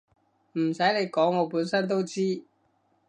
[0.53, 2.43] 唔使你講我本身都知